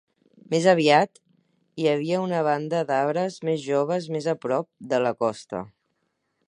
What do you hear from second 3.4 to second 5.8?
més joves més a prop de la costa.